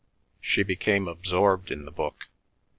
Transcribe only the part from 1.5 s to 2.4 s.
in the book.